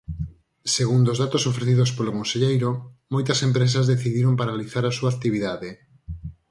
Segundo 0.77 1.07
os 1.13 1.21
datos 1.23 1.43
ofrecidos 1.51 1.89
polo 1.97 2.15
conselleiro, 2.17 2.69
moitas 3.13 3.39
empresas 3.47 3.89
decidiron 3.93 4.37
paralizar 4.41 4.83
a 4.87 4.95
súa 4.97 5.11
actividade. 5.13 5.69